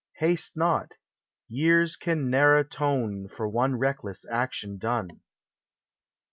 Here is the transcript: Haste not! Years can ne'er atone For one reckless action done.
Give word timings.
Haste 0.17 0.57
not! 0.57 0.93
Years 1.47 1.95
can 1.95 2.31
ne'er 2.31 2.57
atone 2.57 3.27
For 3.27 3.47
one 3.47 3.77
reckless 3.77 4.25
action 4.27 4.77
done. 4.79 5.21